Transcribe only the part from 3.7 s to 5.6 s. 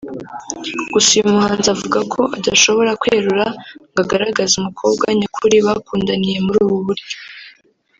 ngo agaragaze umukobwa nyakuri